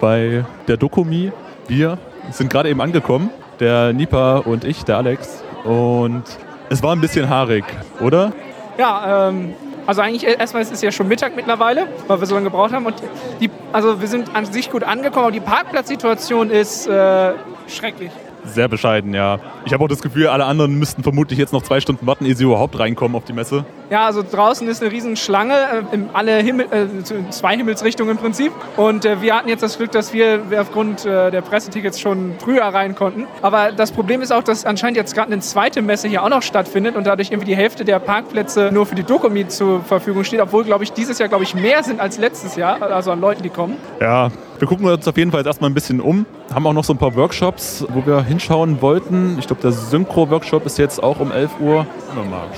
[0.00, 1.32] bei der Dokumi.
[1.68, 1.98] Wir
[2.30, 5.42] sind gerade eben angekommen, der Nipa und ich, der Alex.
[5.64, 6.24] Und
[6.68, 7.64] es war ein bisschen haarig,
[8.00, 8.32] oder?
[8.78, 9.54] Ja, ähm,
[9.86, 12.86] also eigentlich erstmal ist es ja schon Mittag mittlerweile, weil wir so lange gebraucht haben.
[12.86, 12.96] Und
[13.40, 17.32] die, also wir sind an sich gut angekommen, aber die Parkplatzsituation ist äh,
[17.68, 18.10] schrecklich.
[18.44, 19.38] Sehr bescheiden, ja.
[19.64, 22.34] Ich habe auch das Gefühl, alle anderen müssten vermutlich jetzt noch zwei Stunden warten, ehe
[22.36, 23.64] sie überhaupt reinkommen auf die Messe.
[23.88, 28.18] Ja, also draußen ist eine riesen Schlange, äh, in alle Himmel, äh, zwei Himmelsrichtungen im
[28.18, 28.52] Prinzip.
[28.76, 32.64] Und äh, wir hatten jetzt das Glück, dass wir aufgrund äh, der Pressetickets schon früher
[32.64, 33.26] rein konnten.
[33.42, 36.42] Aber das Problem ist auch, dass anscheinend jetzt gerade eine zweite Messe hier auch noch
[36.42, 40.40] stattfindet und dadurch irgendwie die Hälfte der Parkplätze nur für die Dokumi zur Verfügung steht,
[40.40, 43.42] obwohl, glaube ich, dieses Jahr, glaube ich, mehr sind als letztes Jahr, also an Leuten,
[43.42, 43.76] die kommen.
[44.00, 46.24] Ja, wir gucken uns auf jeden Fall erstmal ein bisschen um.
[46.52, 49.36] Haben auch noch so ein paar Workshops, wo wir hinschauen wollten.
[49.38, 51.86] Ich glaube, der Synchro-Workshop ist jetzt auch um 11 Uhr.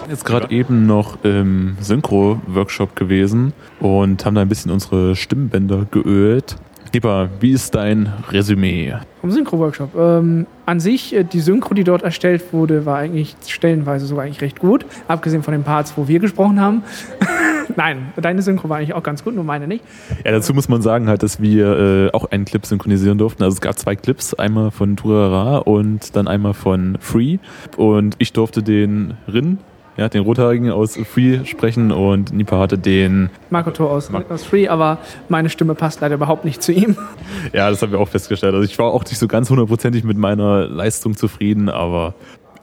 [0.08, 6.56] Jetzt gerade eben noch im Synchro-Workshop gewesen und haben da ein bisschen unsere Stimmbänder geölt.
[6.92, 8.94] Lieber, wie ist dein Resümee?
[9.20, 9.94] Vom Synchro-Workshop.
[9.94, 14.40] Ähm, an sich, äh, die Synchro, die dort erstellt wurde, war eigentlich stellenweise sogar eigentlich
[14.40, 14.86] recht gut.
[15.06, 16.82] Abgesehen von den Parts, wo wir gesprochen haben.
[17.76, 19.84] Nein, deine Synchro war eigentlich auch ganz gut, nur meine nicht.
[20.24, 23.42] Ja, dazu muss man sagen halt, dass wir äh, auch einen Clip synchronisieren durften.
[23.42, 27.38] Also es gab zwei Clips, einmal von Turara und dann einmal von Free.
[27.76, 29.58] Und ich durfte den Rin
[29.98, 34.98] ja, den Rothaarigen aus Free sprechen und Nipa hatte den Makoto aus, aus Free, aber
[35.28, 36.96] meine Stimme passt leider überhaupt nicht zu ihm.
[37.52, 38.54] Ja, das haben wir auch festgestellt.
[38.54, 42.14] Also ich war auch nicht so ganz hundertprozentig mit meiner Leistung zufrieden, aber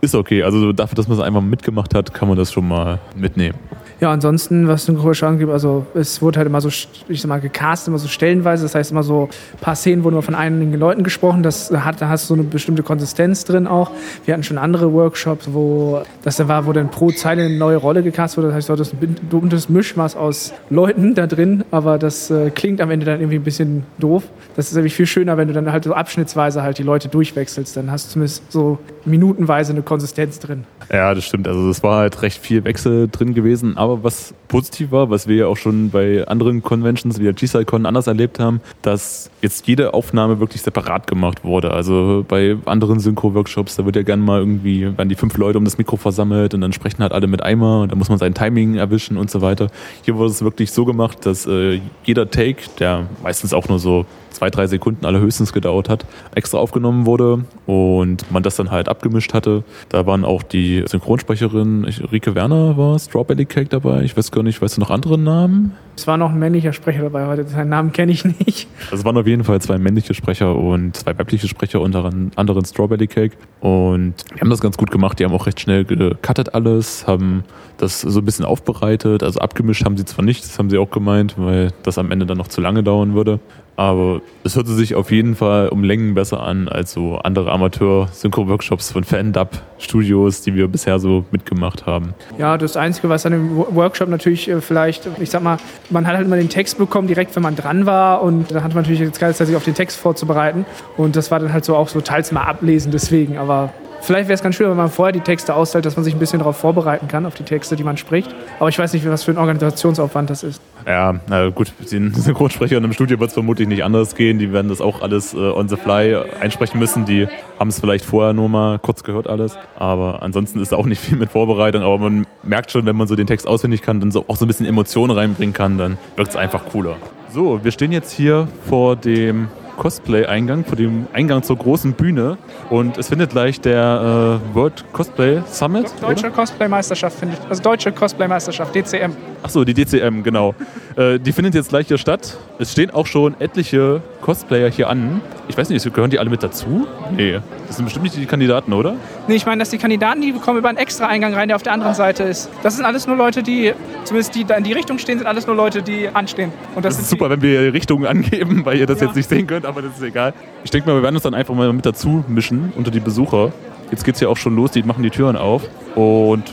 [0.01, 0.43] ist okay.
[0.43, 3.57] Also dafür, dass man es einfach mitgemacht hat, kann man das schon mal mitnehmen.
[4.01, 7.87] Ja, ansonsten, was Synchronisation angeht, also es wurde halt immer so, ich sag mal, gecastet,
[7.89, 8.63] immer so stellenweise.
[8.63, 11.43] Das heißt, immer so ein paar Szenen wurden nur von einigen Leuten gesprochen.
[11.43, 13.91] Das hat, da hast du so eine bestimmte Konsistenz drin auch.
[14.25, 17.77] Wir hatten schon andere Workshops, wo das dann war, wo dann pro Zeile eine neue
[17.77, 18.47] Rolle gecastet wurde.
[18.49, 22.81] Das heißt, du hattest ein buntes Mischmaß aus Leuten da drin, aber das äh, klingt
[22.81, 24.23] am Ende dann irgendwie ein bisschen doof.
[24.55, 27.77] Das ist nämlich viel schöner, wenn du dann halt so abschnittsweise halt die Leute durchwechselst.
[27.77, 30.65] Dann hast du zumindest so minutenweise eine Konsistenz drin.
[30.91, 31.47] Ja, das stimmt.
[31.47, 33.77] Also es war halt recht viel Wechsel drin gewesen.
[33.77, 37.85] Aber was positiv war, was wir ja auch schon bei anderen Conventions wie der G-Side-Con
[37.85, 41.71] anders erlebt haben, dass jetzt jede Aufnahme wirklich separat gemacht wurde.
[41.71, 45.65] Also bei anderen Synchro-Workshops, da wird ja gerne mal irgendwie, werden die fünf Leute um
[45.65, 48.33] das Mikro versammelt und dann sprechen halt alle mit Eimer und da muss man sein
[48.33, 49.67] Timing erwischen und so weiter.
[50.03, 54.05] Hier wurde es wirklich so gemacht, dass äh, jeder Take, der meistens auch nur so
[54.35, 59.33] zwei, drei Sekunden allerhöchstens gedauert hat, extra aufgenommen wurde und man das dann halt abgemischt
[59.33, 59.63] hatte.
[59.89, 64.03] Da waren auch die Synchronsprecherin Rike Werner war Strawberry Cake dabei.
[64.03, 65.73] Ich weiß gar nicht, weißt du noch andere Namen?
[65.97, 68.67] Es war noch ein männlicher Sprecher dabei heute, seinen Namen kenne ich nicht.
[68.85, 72.65] Also es waren auf jeden Fall zwei männliche Sprecher und zwei weibliche Sprecher unter anderem
[72.65, 73.37] Strawberry Cake.
[73.61, 77.43] Und die haben das ganz gut gemacht, die haben auch recht schnell gecuttet alles, haben
[77.77, 79.23] das so ein bisschen aufbereitet.
[79.23, 82.25] Also abgemischt haben sie zwar nicht, das haben sie auch gemeint, weil das am Ende
[82.25, 83.39] dann noch zu lange dauern würde.
[83.77, 88.91] Aber es hörte sich auf jeden Fall um Längen besser an als so andere Amateur-Synchro-Workshops
[88.91, 92.13] von Fan-Dub-Studios, die wir bisher so mitgemacht haben.
[92.37, 95.57] Ja, das Einzige, was an dem Workshop natürlich äh, vielleicht, ich sag mal,
[95.89, 98.73] man hat halt immer den Text bekommen, direkt wenn man dran war und da hat
[98.73, 100.65] man natürlich jetzt Zeit, sich auf den Text vorzubereiten
[100.97, 104.35] und das war dann halt so auch so teils mal ablesen deswegen, aber Vielleicht wäre
[104.35, 106.57] es ganz schön, wenn man vorher die Texte ausstellt, dass man sich ein bisschen darauf
[106.57, 108.33] vorbereiten kann, auf die Texte, die man spricht.
[108.59, 110.61] Aber ich weiß nicht, was für ein Organisationsaufwand das ist.
[110.85, 114.37] Ja, na gut, den Synchronsprechern im Studio wird es vermutlich nicht anders gehen.
[114.37, 117.05] Die werden das auch alles äh, on the fly einsprechen müssen.
[117.05, 117.27] Die
[117.59, 119.57] haben es vielleicht vorher nur mal kurz gehört alles.
[119.75, 121.81] Aber ansonsten ist auch nicht viel mit Vorbereitung.
[121.81, 124.45] Aber man merkt schon, wenn man so den Text auswendig kann, dann so, auch so
[124.45, 126.97] ein bisschen Emotionen reinbringen kann, dann wirkt es einfach cooler.
[127.31, 132.37] So, wir stehen jetzt hier vor dem Cosplay-Eingang, vor dem Eingang zur großen Bühne.
[132.69, 135.93] Und es findet gleich der äh, World Cosplay Summit.
[136.01, 139.11] Deutsche Cosplay-Meisterschaft findet, also Deutsche Cosplay-Meisterschaft, DCM.
[139.43, 140.55] Achso, die DCM, genau.
[140.95, 142.37] äh, die findet jetzt gleich hier statt.
[142.57, 145.21] Es stehen auch schon etliche Cosplayer hier an.
[145.47, 146.87] Ich weiß nicht, gehören die alle mit dazu?
[147.15, 147.39] Nee.
[147.67, 148.95] Das sind bestimmt nicht die Kandidaten, oder?
[149.27, 151.63] Nee, ich meine, dass die Kandidaten, die kommen über einen extra Eingang rein, der auf
[151.63, 152.49] der anderen Seite ist.
[152.63, 153.73] Das sind alles nur Leute, die,
[154.03, 156.51] zumindest die da in die Richtung stehen, sind alles nur Leute, die anstehen.
[156.73, 159.07] Und das, das ist super, wenn wir Richtungen angeben, weil ihr das ja.
[159.07, 160.33] jetzt nicht sehen könnt, aber das ist egal.
[160.63, 163.51] Ich denke mal, wir werden uns dann einfach mal mit dazu mischen unter die Besucher.
[163.91, 165.63] Jetzt geht es ja auch schon los, die machen die Türen auf
[165.95, 166.43] und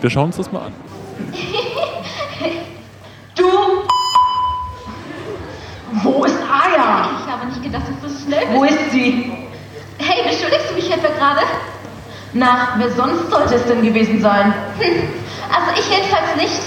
[0.00, 0.72] wir schauen uns das mal an.
[3.34, 3.44] Du!
[6.02, 7.10] Wo ist Aya?
[7.20, 8.52] Ich habe nicht gedacht, dass du so schnell bist.
[8.52, 9.30] Wo ist sie?
[9.98, 11.42] Hey, beschuldigst du mich etwa gerade?
[12.32, 14.54] Na, wer sonst sollte es denn gewesen sein?
[14.78, 15.02] Hm,
[15.54, 16.62] also ich jedenfalls nicht.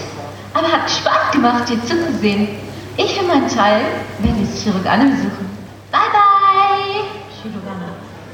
[0.53, 2.49] Aber hat Spaß gemacht, dir zuzusehen.
[2.97, 3.81] Ich für meinen Teil
[4.19, 5.48] werde jetzt Chirurgane besuchen.
[5.91, 7.03] Bye, bye.
[7.41, 7.89] Chirurgane.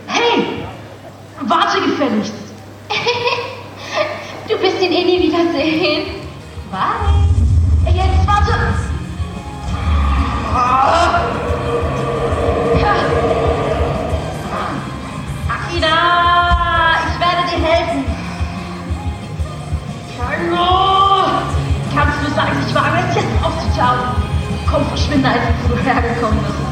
[0.07, 0.65] Hey!
[1.41, 2.33] Warte gefälligst!
[4.47, 6.07] du wirst ihn eh nie wiedersehen.
[6.69, 7.25] Bye.
[7.93, 8.53] Jetzt warte!
[15.47, 15.95] Akina!
[17.07, 18.05] Ich werde dir helfen!
[20.19, 21.25] Hallo!
[21.93, 24.23] Kannst du sagen, ich wage es jetzt aufzutauchen?
[24.69, 26.64] Komm, verschwinde, als du hergekommen bist.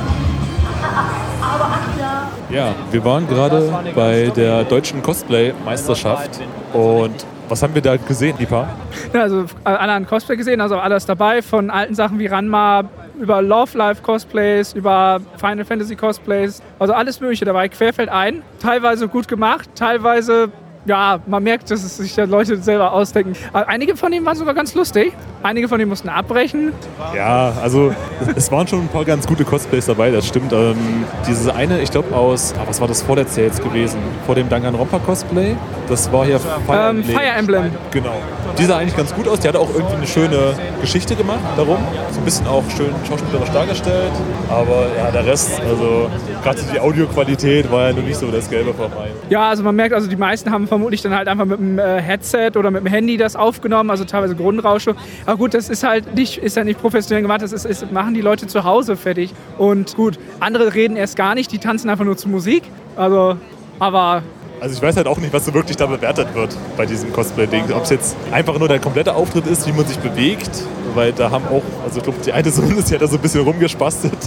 [2.50, 6.42] Ja, wir waren gerade bei der deutschen Cosplay-Meisterschaft
[6.74, 8.68] und was haben wir da gesehen, Lipa?
[9.14, 12.84] Ja, also alle an Cosplay gesehen, also alles dabei, von alten Sachen wie Ranma
[13.20, 18.42] über Love Life Cosplays, über Final Fantasy Cosplays, also alles Mögliche dabei, querfeld ein.
[18.60, 20.50] Teilweise gut gemacht, teilweise
[20.86, 23.34] ja, man merkt, dass es sich ja Leute selber ausdenken.
[23.54, 25.14] Aber einige von denen waren sogar ganz lustig.
[25.44, 26.72] Einige von denen mussten abbrechen.
[27.14, 27.94] Ja, also
[28.34, 30.54] es waren schon ein paar ganz gute Cosplays dabei, das stimmt.
[30.54, 34.00] Ähm, dieses eine, ich glaube aus, ah, was war das vorletzte Jahr jetzt gewesen?
[34.26, 35.58] Vor dem Danganronpa Cosplay?
[35.90, 37.18] Das war hier Fire, ähm, Emblem.
[37.18, 37.72] Fire Emblem.
[37.92, 38.14] Genau.
[38.58, 39.40] Die sah eigentlich ganz gut aus.
[39.40, 41.78] Die hatte auch irgendwie eine schöne Geschichte gemacht darum.
[42.12, 44.12] So ein bisschen auch schön schauspielerisch dargestellt.
[44.50, 46.10] Aber ja, der Rest, also
[46.42, 49.10] gerade die Audioqualität war ja nur nicht so das Gelbe vom Ei.
[49.30, 52.02] Ja, also man merkt, also die meisten haben vermutlich dann halt einfach mit dem äh,
[52.02, 54.96] Headset oder mit dem Handy das aufgenommen, also teilweise Grundrausche.
[55.26, 58.14] Aber gut, das ist halt nicht, ist ja nicht professionell gemacht, das ist, ist, machen
[58.14, 59.34] die Leute zu Hause fertig.
[59.58, 62.64] Und gut, andere reden erst gar nicht, die tanzen einfach nur zu Musik.
[62.96, 63.38] Also,
[63.80, 64.24] aber
[64.64, 67.74] also ich weiß halt auch nicht, was so wirklich da bewertet wird bei diesem Cosplay-Ding.
[67.74, 70.64] Ob es jetzt einfach nur der komplette Auftritt ist, wie man sich bewegt,
[70.96, 73.22] weil da haben auch, also ich glaube, die eine Sohn ist ja da so ein
[73.22, 74.18] bisschen rumgespastet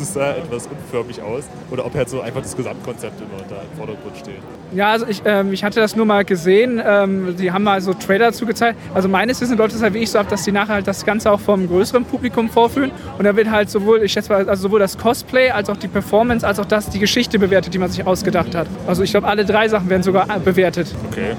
[0.00, 1.44] es sah etwas unförmig aus.
[1.70, 4.38] Oder ob halt so einfach das Gesamtkonzept immer da im Vordergrund steht.
[4.72, 6.80] Ja, also ich, ähm, ich hatte das nur mal gesehen.
[6.84, 8.78] Ähm, die haben mal so Trailer dazu gezeigt.
[8.94, 11.30] Also meines Wissens läuft es halt wirklich so ab, dass die nachher halt das Ganze
[11.30, 12.90] auch vom größeren Publikum vorführen.
[13.18, 15.88] Und da wird halt sowohl, ich schätze mal, also sowohl das Cosplay als auch die
[15.88, 18.66] Performance, als auch das, die Geschichte bewertet, die man sich ausgedacht hat.
[18.86, 20.94] Also ich glaube, alle drei Sachen werden sogar äh, bewertet.
[21.10, 21.34] Okay.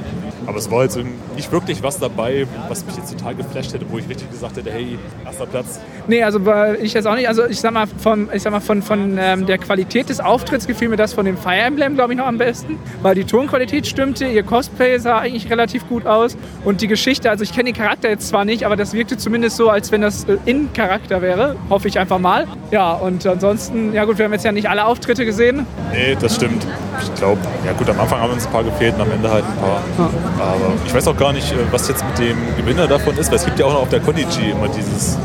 [0.47, 0.97] Aber es war jetzt
[1.35, 4.71] nicht wirklich was dabei, was mich jetzt total geflasht hätte, wo ich richtig gesagt hätte,
[4.71, 5.79] hey, erster Platz.
[6.07, 6.39] Nee, also
[6.81, 7.27] ich jetzt auch nicht.
[7.27, 10.67] Also ich sag mal, von, ich sag mal, von, von ähm, der Qualität des Auftritts
[10.67, 12.77] gefiel mir das von dem Fire Emblem, glaube ich, noch am besten.
[13.01, 16.37] Weil die Tonqualität stimmte, ihr Cosplay sah eigentlich relativ gut aus.
[16.63, 19.57] Und die Geschichte, also ich kenne den Charakter jetzt zwar nicht, aber das wirkte zumindest
[19.57, 21.55] so, als wenn das äh, in Charakter wäre.
[21.69, 22.47] Hoffe ich einfach mal.
[22.71, 25.65] Ja, und ansonsten, ja gut, wir haben jetzt ja nicht alle Auftritte gesehen.
[25.91, 26.65] Nee, das stimmt.
[27.01, 29.43] Ich glaube, ja gut, am Anfang haben uns ein paar gefehlt und am Ende halt
[29.43, 29.81] ein paar.
[29.97, 30.34] Ja.
[30.39, 33.37] Aber ich weiß auch gar nicht, äh, was jetzt mit dem Gewinner davon ist, weil
[33.37, 35.17] es gibt ja auch noch auf der Konichi immer dieses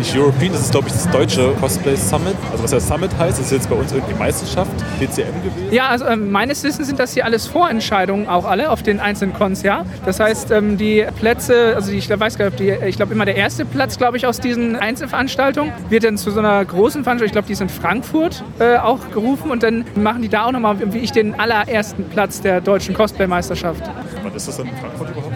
[0.00, 2.34] nicht European, das ist glaube ich das deutsche Cosplay Summit.
[2.50, 5.72] Also was ja Summit heißt, ist jetzt bei uns irgendwie Meisterschaft, DCM gewesen.
[5.72, 9.34] Ja, also ähm, meines Wissens sind das hier alles Vorentscheidungen auch alle auf den einzelnen
[9.34, 9.84] Cons, ja.
[10.06, 13.66] Das heißt, ähm, die Plätze, also ich weiß gar nicht, ich glaube immer der erste
[13.66, 17.46] Platz, glaube ich, aus diesen Einzelveranstaltungen wird dann zu so einer großen Veranstaltung, ich glaube,
[17.46, 20.98] die ist in Frankfurt äh, auch gerufen und dann machen die da auch nochmal, wie
[20.98, 23.82] ich, den allerersten Platz der deutschen Cosplay-Meisterschaft.
[24.40, 25.29] Ist das denn in Frankfurt überhaupt?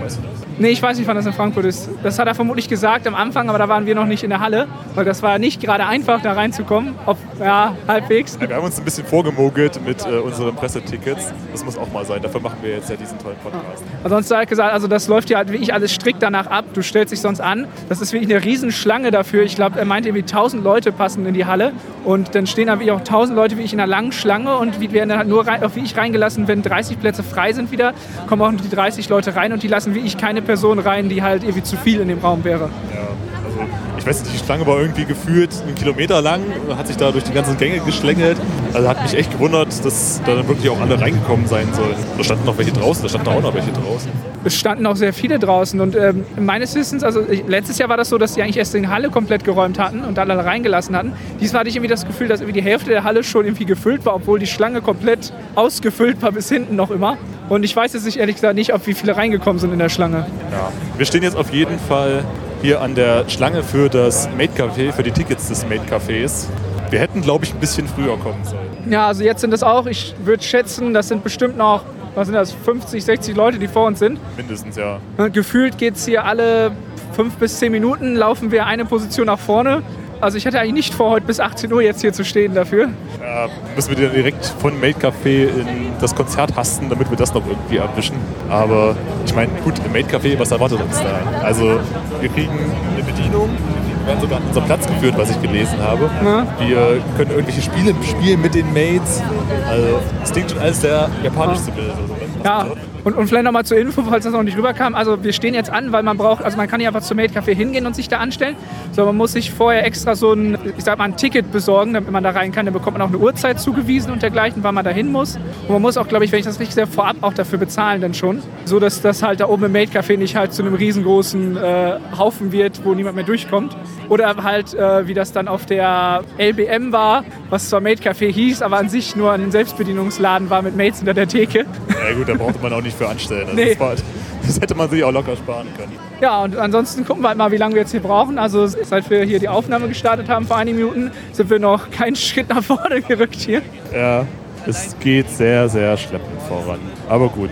[0.59, 1.89] Nee, ich weiß nicht, wann das in Frankfurt ist.
[2.03, 4.41] Das hat er vermutlich gesagt am Anfang, aber da waren wir noch nicht in der
[4.41, 6.95] Halle, weil das war nicht gerade einfach, da reinzukommen.
[7.07, 8.39] Auf, ja, halbwegs.
[8.41, 11.33] Ja, wir haben uns ein bisschen vorgemogelt mit äh, unseren Pressetickets.
[11.51, 12.23] Das muss auch mal sein.
[12.23, 13.83] Dafür machen wir jetzt ja diesen tollen Podcast.
[14.05, 16.67] Ansonsten hat er gesagt, also das läuft ja halt wirklich alles strikt danach ab.
[16.73, 17.67] Du stellst dich sonst an.
[17.89, 19.43] Das ist wirklich eine Riesenschlange dafür.
[19.43, 21.73] Ich glaube, er meinte, irgendwie 1000 Leute passen in die Halle.
[22.05, 24.81] Und dann stehen da wirklich auch 1000 Leute wie ich in einer langen Schlange und
[24.93, 27.95] werden dann halt nur rein, wie ich reingelassen, wenn 30 Plätze frei sind wieder,
[28.29, 31.23] kommen auch die 30 Leute rein und die lassen wie ich keine Person rein, die
[31.23, 32.71] halt irgendwie zu viel in dem Raum wäre.
[32.93, 33.01] Ja,
[33.45, 33.59] also
[33.99, 36.43] ich weiß nicht, die Schlange war irgendwie gefühlt einen Kilometer lang,
[36.77, 38.37] hat sich da durch die ganzen Gänge geschlängelt.
[38.73, 41.95] Also hat mich echt gewundert, dass da dann wirklich auch alle reingekommen sein sollen.
[42.19, 44.11] Da standen noch welche draußen, da standen auch noch welche draußen.
[44.47, 47.97] Es standen auch sehr viele draußen und ähm, meines Wissens, also ich, letztes Jahr war
[47.97, 51.13] das so, dass die eigentlich erst die Halle komplett geräumt hatten und alle reingelassen hatten.
[51.41, 54.05] Diesmal hatte ich irgendwie das Gefühl, dass irgendwie die Hälfte der Halle schon irgendwie gefüllt
[54.05, 57.17] war, obwohl die Schlange komplett ausgefüllt war bis hinten noch immer.
[57.49, 59.89] Und ich weiß jetzt nicht, ehrlich gesagt nicht, ob wie viele reingekommen sind in der
[59.89, 60.27] Schlange.
[60.51, 62.25] Ja, wir stehen jetzt auf jeden Fall
[62.63, 66.47] hier an der Schlange für das Made Café, für die Tickets des Made Cafés.
[66.91, 68.65] Wir hätten, glaube ich, ein bisschen früher kommen sollen.
[68.91, 71.83] Ja, also jetzt sind es auch, ich würde schätzen, das sind bestimmt noch,
[72.15, 74.19] was sind das, 50, 60 Leute, die vor uns sind.
[74.37, 74.99] Mindestens, ja.
[75.33, 76.73] Gefühlt geht es hier alle
[77.13, 79.83] fünf bis zehn Minuten, laufen wir eine Position nach vorne.
[80.25, 82.89] Also ich hatte eigentlich nicht vor, heute bis 18 Uhr jetzt hier zu stehen dafür.
[83.21, 87.35] Ja, müssen wir dann direkt von Made Café in das Konzert hasten, damit wir das
[87.35, 88.17] noch irgendwie erwischen.
[88.49, 91.43] Aber ich meine, gut, im Made Café, was erwartet uns da?
[91.45, 91.79] Also
[92.23, 92.59] wir kriegen
[92.95, 96.09] eine Bedienung, wir werden sogar an unseren Platz geführt, was ich gelesen habe.
[96.25, 96.47] Ja.
[96.59, 99.23] Wir können irgendwelche Spiele spielen mit den Mates.
[99.69, 101.91] Also es klingt schon alles sehr japanisch zu Bild.
[101.91, 102.67] Also, Ja,
[103.05, 104.95] und, und vielleicht nochmal zur Info, falls das noch nicht rüberkam.
[104.95, 107.33] Also wir stehen jetzt an, weil man braucht, also man kann nicht einfach zum Made
[107.33, 108.57] Café hingehen und sich da anstellen,
[108.93, 112.11] sondern man muss sich vorher extra so ein, ich sag mal, ein Ticket besorgen, damit
[112.11, 112.65] man da rein kann.
[112.65, 115.37] Dann bekommt man auch eine Uhrzeit zugewiesen und dergleichen, wann man da hin muss.
[115.37, 118.01] Und man muss auch, glaube ich, wenn ich das richtig sehe, vorab auch dafür bezahlen
[118.01, 118.43] dann schon.
[118.65, 121.99] So dass das halt da oben im Made Café nicht halt zu einem riesengroßen äh,
[122.19, 123.77] Haufen wird, wo niemand mehr durchkommt.
[124.09, 128.63] Oder halt, äh, wie das dann auf der LBM war, was zwar Made Café hieß,
[128.63, 131.67] aber an sich nur ein Selbstbedienungsladen war mit Mates hinter der Theke.
[131.89, 133.43] Ja gut, da brauchte man auch nicht für anstellen.
[133.49, 133.75] Also Nee.
[133.79, 134.03] das,
[134.47, 135.93] das hätte man sich auch locker sparen können.
[136.21, 138.39] Ja, und ansonsten gucken wir halt mal, wie lange wir jetzt hier brauchen.
[138.39, 142.17] Also seit wir hier die Aufnahme gestartet haben vor einigen Minuten, sind wir noch keinen
[142.17, 143.63] Schritt nach vorne gerückt hier.
[143.95, 144.27] Ja,
[144.67, 146.79] es geht sehr, sehr schleppend voran.
[147.09, 147.51] Aber gut,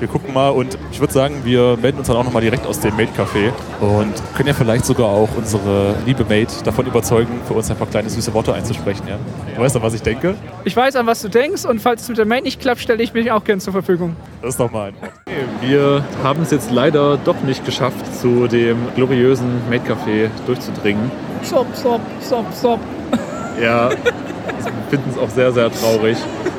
[0.00, 2.80] wir gucken mal und ich würde sagen, wir melden uns dann auch nochmal direkt aus
[2.80, 7.70] dem Mate-Café und können ja vielleicht sogar auch unsere liebe Mate davon überzeugen, für uns
[7.70, 9.06] ein paar kleine süße Worte einzusprechen.
[9.08, 9.18] Ja?
[9.54, 10.34] Du weißt doch, was ich denke?
[10.64, 13.02] Ich weiß, an was du denkst und falls es mit der Mail nicht klappt, stelle
[13.02, 14.16] ich mich auch gern zur Verfügung.
[14.42, 15.12] Das ist nochmal ein Wort.
[15.60, 21.10] Wir haben es jetzt leider doch nicht geschafft, zu dem gloriösen Mate-Café durchzudringen.
[21.42, 22.80] Sop, sop, sop, sop.
[23.60, 23.90] Ja,
[24.90, 26.16] finden es auch sehr, sehr traurig.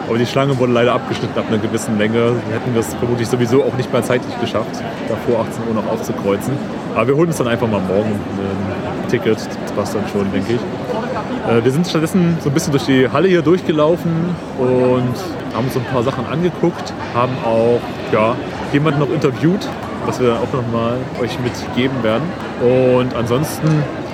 [0.07, 2.15] Aber die Schlange wurde leider abgeschnitten ab einer gewissen Länge.
[2.15, 5.91] Wir hätten das vermutlich sowieso auch nicht mehr zeitlich geschafft, da vor 18 Uhr noch
[5.91, 6.53] aufzukreuzen.
[6.95, 9.37] Aber wir holen uns dann einfach mal morgen ein Ticket.
[9.37, 11.51] Das passt dann schon, denke ich.
[11.51, 14.11] Äh, Wir sind stattdessen so ein bisschen durch die Halle hier durchgelaufen
[14.57, 17.79] und haben uns ein paar Sachen angeguckt, haben auch
[18.11, 18.35] ja,
[18.73, 19.67] jemanden noch interviewt,
[20.05, 22.23] was wir dann auch nochmal euch mitgeben werden.
[22.61, 23.67] Und ansonsten,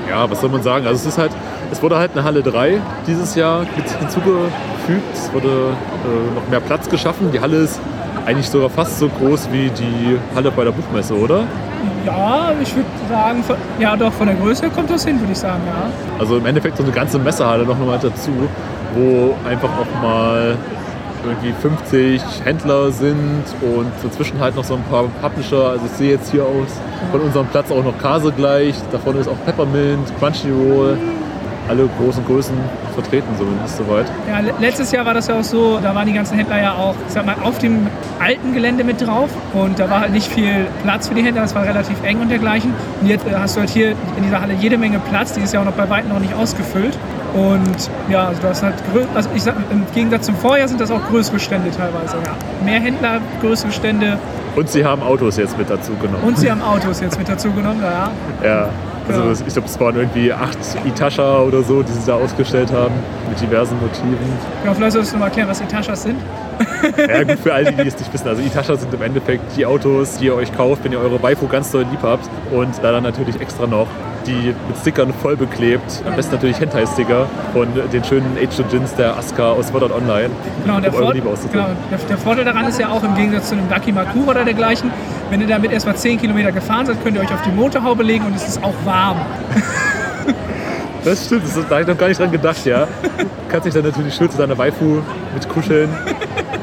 [0.10, 0.86] ja, was soll man sagen?
[0.88, 1.32] Also es ist halt,
[1.72, 5.14] es wurde halt eine Halle 3 dieses Jahr mit hinzugefügt.
[5.14, 7.32] Es wurde äh, noch mehr Platz geschaffen.
[7.32, 7.80] Die Halle ist
[8.26, 11.44] eigentlich sogar fast so groß wie die Halle bei der Buchmesse, oder?
[12.06, 15.38] Ja, ich würde sagen, von, ja doch, von der Größe kommt das hin, würde ich
[15.38, 15.90] sagen, ja.
[16.20, 18.32] Also im Endeffekt so eine ganze Messehalle noch mal dazu,
[18.96, 20.56] wo einfach auch mal
[21.26, 25.70] irgendwie 50 Händler sind und dazwischen halt noch so ein paar Publisher.
[25.70, 26.80] Also ich sehe jetzt hier aus
[27.12, 28.76] von unserem Platz auch noch Kase gleich.
[28.92, 30.98] Davon ist auch Peppermint, Crunchyroll.
[31.68, 32.54] Alle großen Größen
[32.94, 34.06] vertreten zumindest soweit.
[34.30, 36.74] Ja, le- letztes Jahr war das ja auch so, da waren die ganzen Händler ja
[36.74, 37.88] auch, ich sag mal, auf dem
[38.20, 41.56] alten Gelände mit drauf und da war halt nicht viel Platz für die Händler, das
[41.56, 42.72] war relativ eng und dergleichen.
[43.02, 45.54] Und jetzt äh, hast du halt hier in dieser Halle jede Menge Platz, die ist
[45.54, 46.98] ja auch noch bei weitem noch nicht ausgefüllt.
[47.34, 48.76] Und ja, also du hast halt,
[49.16, 52.32] also ich sag, im Gegensatz zum Vorjahr sind das auch größere Stände teilweise, ja.
[52.64, 54.18] Mehr Händler, größere Stände
[54.56, 56.24] Und sie haben Autos jetzt mit dazu genommen.
[56.24, 58.10] und sie haben Autos jetzt mit dazu genommen, ja.
[58.48, 58.70] Ja.
[59.08, 59.32] Also Ja.
[59.32, 62.94] ich glaube, es waren irgendwie acht Itasha oder so, die sie da ausgestellt haben
[63.30, 64.18] mit diversen Motiven.
[64.64, 66.20] Genau, vielleicht solltest du mal erklären, was Etachas sind.
[66.98, 68.28] Ja gut, für alle, die es nicht wissen.
[68.28, 71.48] Also Itasha sind im Endeffekt die Autos, die ihr euch kauft, wenn ihr eure Waifu
[71.48, 72.28] ganz doll lieb habt.
[72.52, 73.88] Und da dann natürlich extra noch
[74.28, 76.04] die mit Stickern voll beklebt.
[76.06, 80.30] Am besten natürlich Hentai-Sticker von den schönen Age-Jins der Asuka aus Sword Art Online.
[80.64, 83.56] Genau, der, um Vor genau der, der Vorteil daran ist ja auch im Gegensatz zu
[83.56, 84.92] einem Ducky Makura oder dergleichen,
[85.30, 88.26] wenn ihr damit erstmal 10 Kilometer gefahren seid, könnt ihr euch auf die Motorhaube legen
[88.26, 89.18] und es ist auch warm.
[91.04, 92.88] Das stimmt, das da habe ich noch gar nicht dran gedacht, ja.
[93.50, 95.04] Kannst dich dann natürlich schön zu deiner Waifu
[95.36, 95.88] mit kuscheln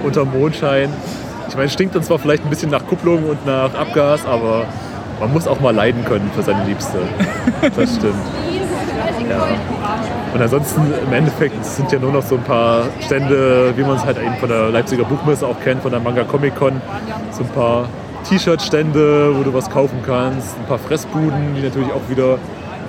[0.03, 0.91] unter Mondschein.
[1.49, 4.67] Ich meine, es stinkt dann zwar vielleicht ein bisschen nach Kupplung und nach Abgas, aber
[5.21, 6.99] man muss auch mal leiden können für seine Liebste.
[7.77, 8.15] Das stimmt.
[9.29, 9.47] Ja.
[10.35, 14.05] Und ansonsten im Endeffekt sind ja nur noch so ein paar Stände, wie man es
[14.05, 16.81] halt eben von der Leipziger Buchmesse auch kennt, von der Manga Comic Con.
[17.31, 17.85] So ein paar
[18.29, 22.39] T-Shirt-Stände, wo du was kaufen kannst, ein paar Fressbuden, die natürlich auch wieder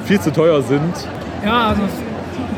[0.05, 0.93] viel zu teuer sind.
[1.45, 1.81] Ja, also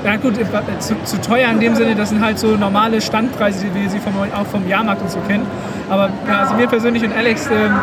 [0.03, 0.46] ja gut, äh,
[0.79, 4.00] zu, zu teuer in dem Sinne, das sind halt so normale Standpreise, wie wir sie
[4.00, 5.46] vom, auch vom Jahrmarkt und so kennen.
[5.89, 7.74] Aber also mir persönlich und Alex, ähm,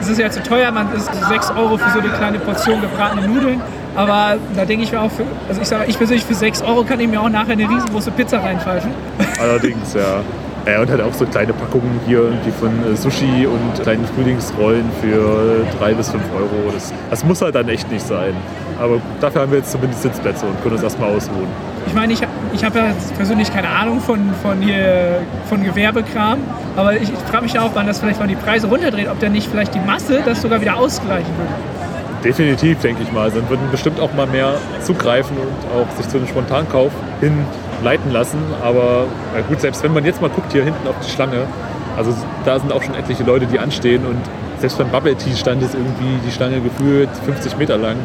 [0.00, 3.26] es ist ja zu teuer, man ist 6 Euro für so eine kleine Portion gebratene
[3.26, 3.60] Nudeln.
[3.94, 6.84] Aber da denke ich mir auch, für, also ich sage, ich persönlich für 6 Euro
[6.84, 8.90] kann ich mir auch nachher eine riesengroße Pizza reinpfeifen.
[9.40, 10.20] Allerdings, ja.
[10.66, 14.84] Ja, und halt auch so kleine Packungen hier irgendwie von äh, Sushi und kleinen Frühlingsrollen
[15.00, 16.72] für 3 bis 5 Euro.
[16.72, 18.34] Das, das muss halt dann echt nicht sein.
[18.80, 21.46] Aber dafür haben wir jetzt zumindest Sitzplätze und können uns erstmal ausruhen.
[21.86, 22.20] Ich meine, ich,
[22.52, 22.84] ich habe ja
[23.16, 26.40] persönlich keine Ahnung von, von, hier, von Gewerbekram,
[26.74, 29.20] aber ich, ich frage mich ja auch, wann das vielleicht mal die Preise runterdreht, ob
[29.20, 31.54] dann nicht vielleicht die Masse das sogar wieder ausgleichen würde.
[32.24, 33.22] Definitiv, denke ich mal.
[33.22, 36.90] Also Dann würden bestimmt auch mal mehr zugreifen und auch sich zu einem Spontankauf
[37.78, 38.38] hinleiten lassen.
[38.62, 39.04] Aber
[39.34, 41.42] ja gut, selbst wenn man jetzt mal guckt hier hinten auf die Schlange,
[41.96, 42.12] also
[42.44, 44.18] da sind auch schon etliche Leute, die anstehen und
[44.58, 47.96] selbst beim Bubble Tea stand es irgendwie die Schlange gefühlt 50 Meter lang.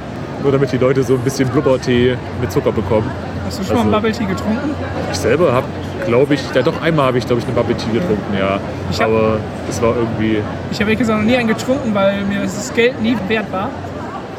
[0.44, 3.10] Nur damit die Leute so ein bisschen Blubbertee mit Zucker bekommen.
[3.46, 4.76] Hast du schon mal Also- einen Bubble Tea getrunken?
[5.12, 5.66] Ich selber habe,
[6.06, 8.60] glaube ich, ja doch einmal habe ich, glaube ich, eine Bubble Tea getrunken, ja.
[9.00, 9.38] Hab- Aber
[9.70, 10.38] es war irgendwie,
[10.72, 13.70] Ich habe ehrlich gesagt noch nie einen getrunken, weil mir das Geld nie wert war.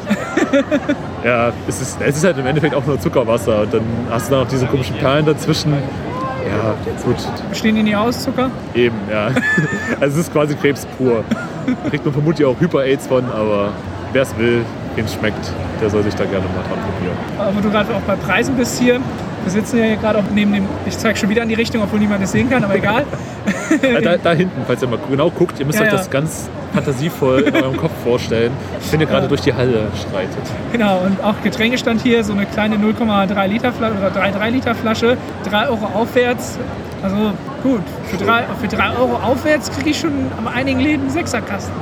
[1.23, 3.61] ja, es ist, es ist halt im Endeffekt auch nur Zuckerwasser.
[3.61, 5.73] Und dann hast du da noch diese komischen Perlen dazwischen.
[5.73, 7.15] Ja, gut.
[7.53, 8.51] Stehen die nicht aus, Zucker?
[8.73, 9.29] Eben, ja.
[9.99, 11.23] Also es ist quasi Krebs pur.
[11.65, 13.69] Da kriegt man vermutlich auch Hyper-Aids von, aber
[14.11, 17.17] wer es will, wem es schmeckt, der soll sich da gerne mal dran probieren.
[17.37, 18.99] Aber du gerade auch bei Preisen bist hier.
[19.43, 21.81] Wir sitzen ja hier gerade auch neben dem, ich zeige schon wieder in die Richtung,
[21.81, 23.05] obwohl niemand es sehen kann, aber egal.
[23.81, 26.49] Ja, da, da hinten, falls ihr mal genau guckt, ihr müsst Ja, euch das ganz
[26.73, 28.51] fantasievoll in eurem Kopf vorstellen,
[28.91, 30.41] wenn ihr gerade durch die Halle schreitet.
[30.71, 35.17] Genau, und auch Getränkestand hier, so eine kleine 0,3 Liter Flasche oder 3,3 Liter Flasche,
[35.49, 36.57] 3 Euro aufwärts.
[37.01, 41.09] Also gut, für 3, für drei Euro aufwärts kriege ich schon an einigen Läden einen
[41.09, 41.73] Sechserkasten.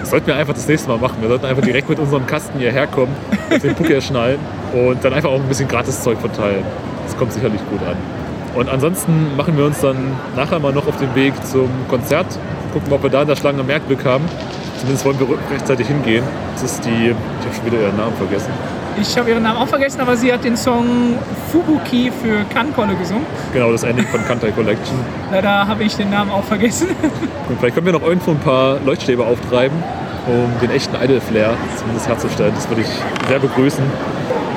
[0.00, 1.16] Das sollten wir einfach das nächste Mal machen.
[1.20, 3.14] Wir sollten einfach direkt mit unserem Kasten hierher kommen,
[3.62, 4.38] den Puck hier schnallen
[4.74, 6.64] und dann einfach auch ein bisschen Gratiszeug verteilen.
[7.06, 7.96] Das kommt sicherlich gut an.
[8.54, 9.96] Und ansonsten machen wir uns dann
[10.36, 12.26] nachher mal noch auf den Weg zum Konzert.
[12.72, 14.24] Gucken, ob wir da in der Schlange am Merkglück haben.
[14.78, 16.24] Zumindest wollen wir rechtzeitig hingehen.
[16.54, 18.50] Das ist die, ich habe schon wieder ihren Namen vergessen.
[19.00, 21.16] Ich habe ihren Namen auch vergessen, aber sie hat den Song
[21.50, 23.24] Fubuki für Kankolle gesungen.
[23.52, 24.98] Genau, das Ending von Kantai Collection.
[25.30, 26.88] Leider habe ich den Namen auch vergessen.
[27.48, 29.76] Und vielleicht können wir noch irgendwo ein paar Leuchtstäbe auftreiben,
[30.26, 32.52] um den echten Idol-Flair zumindest herzustellen.
[32.54, 33.84] Das würde ich sehr begrüßen.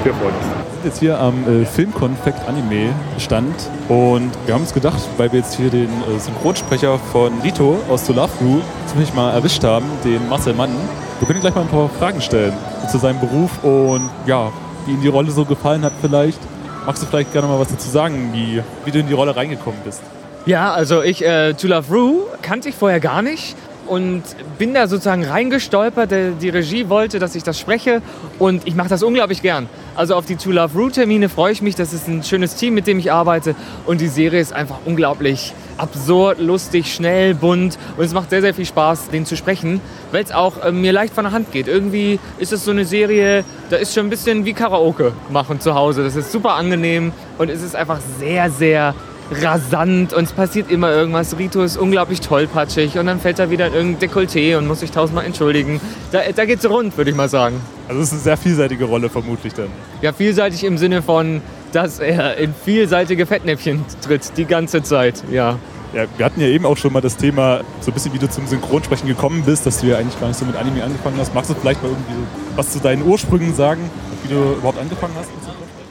[0.06, 0.46] Wir freuen uns.
[0.46, 3.56] sind jetzt hier am äh, Filmkonfekt Anime Stand
[3.90, 8.06] und wir haben uns gedacht, weil wir jetzt hier den äh, Synchronsprecher von Rito aus
[8.06, 10.70] The Love Crew ziemlich mal erwischt haben, den Marcel Mann,
[11.18, 12.54] wir können ihm gleich mal ein paar Fragen stellen
[12.92, 14.52] zu seinem Beruf und ja,
[14.86, 16.40] wie ihm die Rolle so gefallen hat vielleicht.
[16.86, 19.80] Magst du vielleicht gerne mal was dazu sagen, wie, wie du in die Rolle reingekommen
[19.84, 20.04] bist?
[20.46, 23.56] Ja, also ich, äh, To Love Rue, kannte ich vorher gar nicht
[23.88, 24.24] und
[24.58, 26.12] bin da sozusagen reingestolpert.
[26.42, 28.02] Die Regie wollte, dass ich das spreche
[28.40, 29.68] und ich mache das unglaublich gern.
[29.96, 31.76] Also auf die To Love Rue Termine freue ich mich.
[31.76, 35.54] Das ist ein schönes Team, mit dem ich arbeite und die Serie ist einfach unglaublich
[35.78, 40.24] absurd, lustig, schnell, bunt und es macht sehr, sehr viel Spaß, den zu sprechen, weil
[40.24, 41.68] es auch äh, mir leicht von der Hand geht.
[41.68, 45.76] Irgendwie ist es so eine Serie, da ist schon ein bisschen wie Karaoke machen zu
[45.76, 46.04] Hause.
[46.04, 48.96] Das ist super angenehm und es ist einfach sehr, sehr
[49.32, 51.38] rasant und es passiert immer irgendwas.
[51.38, 54.92] Rito ist unglaublich tollpatschig und dann fällt er wieder in irgendein Dekolleté und muss sich
[54.92, 55.82] tausendmal entschuldigen.
[56.12, 57.60] Da, da geht's rund, würde ich mal sagen.
[57.88, 59.68] Also es ist eine sehr vielseitige Rolle vermutlich dann.
[60.02, 65.58] Ja, vielseitig im Sinne von, dass er in vielseitige Fettnäpfchen tritt, die ganze Zeit, ja.
[65.94, 68.30] Ja, wir hatten ja eben auch schon mal das Thema, so ein bisschen wie du
[68.30, 71.34] zum Synchronsprechen gekommen bist, dass du ja eigentlich gar nicht so mit Anime angefangen hast.
[71.34, 73.90] Magst du vielleicht mal irgendwie was zu deinen Ursprüngen sagen,
[74.24, 75.30] wie du überhaupt angefangen hast?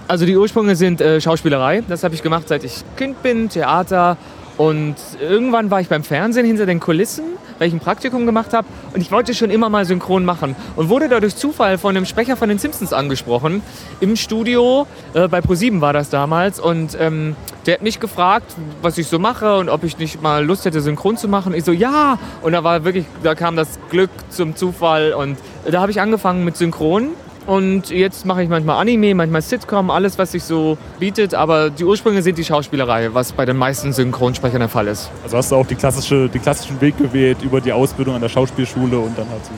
[0.07, 1.83] Also die Ursprünge sind äh, Schauspielerei.
[1.89, 4.19] Das habe ich gemacht, seit ich Kind bin, Theater.
[4.57, 7.25] Und irgendwann war ich beim Fernsehen hinter den Kulissen,
[7.59, 8.69] weil ich ein Praktikum gemacht habe.
[8.93, 10.55] Und ich wollte schon immer mal synchron machen.
[10.77, 13.63] Und wurde da durch Zufall von einem Sprecher von den Simpsons angesprochen.
[14.01, 16.61] Im Studio, äh, bei ProSieben war das damals.
[16.61, 17.35] Und ähm,
[17.67, 20.83] der hat mich gefragt, was ich so mache und ob ich nicht mal Lust hätte,
[20.83, 21.55] synchron zu machen.
[21.55, 22.19] Ich so, ja.
[22.43, 25.15] Und da war wirklich, da kam das Glück zum Zufall.
[25.15, 25.39] Und
[25.69, 27.09] da habe ich angefangen mit Synchron.
[27.47, 31.35] Und jetzt mache ich manchmal Anime, manchmal Sitcom, alles, was sich so bietet.
[31.35, 35.11] Aber die Ursprünge sind die Schauspielerei, was bei den meisten Synchronsprechern der Fall ist.
[35.23, 38.31] Also hast du auch die klassische, den klassischen Weg gewählt über die Ausbildung an der
[38.31, 39.53] Schauspielschule und dann halt zu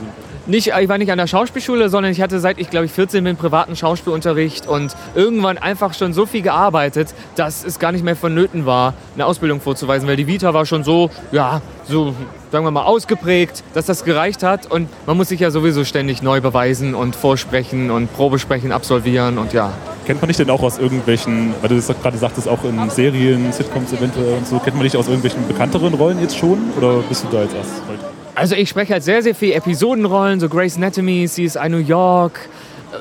[0.47, 3.23] Nicht, ich war nicht an der Schauspielschule, sondern ich hatte seit ich glaube ich 14
[3.23, 8.15] bin privaten Schauspielunterricht und irgendwann einfach schon so viel gearbeitet, dass es gar nicht mehr
[8.17, 12.13] vonnöten war, eine Ausbildung vorzuweisen, weil die Vita war schon so, ja, so
[12.51, 16.21] sagen wir mal ausgeprägt, dass das gereicht hat und man muss sich ja sowieso ständig
[16.21, 19.73] neu beweisen und vorsprechen und Probesprechen absolvieren und ja.
[20.05, 23.51] Kennt man dich denn auch aus irgendwelchen, weil du das gerade sagtest, auch in Serien,
[23.51, 26.59] Sitcoms eventuell und so, kennt man dich aus irgendwelchen bekannteren Rollen jetzt schon?
[26.77, 27.99] Oder bist du da jetzt erst heute?
[28.33, 32.39] Also ich spreche halt sehr, sehr viel Episodenrollen, so Grey's Anatomy, CSI New York,